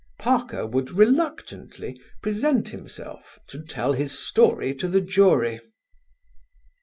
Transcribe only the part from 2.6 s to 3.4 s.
himself